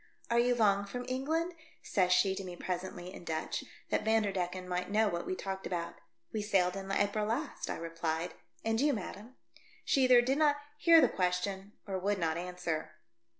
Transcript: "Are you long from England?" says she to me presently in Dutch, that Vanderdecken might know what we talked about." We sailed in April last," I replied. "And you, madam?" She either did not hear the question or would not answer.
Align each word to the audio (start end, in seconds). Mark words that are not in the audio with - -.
"Are 0.31 0.39
you 0.39 0.55
long 0.55 0.85
from 0.87 1.05
England?" 1.07 1.53
says 1.83 2.11
she 2.11 2.33
to 2.33 2.43
me 2.43 2.55
presently 2.55 3.13
in 3.13 3.23
Dutch, 3.23 3.63
that 3.91 4.03
Vanderdecken 4.03 4.67
might 4.67 4.89
know 4.89 5.07
what 5.07 5.27
we 5.27 5.35
talked 5.35 5.67
about." 5.67 5.93
We 6.33 6.41
sailed 6.41 6.75
in 6.75 6.91
April 6.91 7.27
last," 7.27 7.69
I 7.69 7.75
replied. 7.77 8.33
"And 8.65 8.81
you, 8.81 8.93
madam?" 8.93 9.35
She 9.85 10.05
either 10.05 10.23
did 10.23 10.39
not 10.39 10.55
hear 10.79 11.01
the 11.01 11.07
question 11.07 11.73
or 11.85 11.99
would 11.99 12.17
not 12.17 12.35
answer. 12.35 12.95